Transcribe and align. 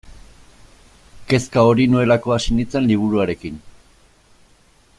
Kezka 1.33 1.65
hori 1.71 1.85
nuelako 1.91 2.33
hasi 2.37 2.57
nintzen 2.61 2.89
liburuarekin. 2.93 3.61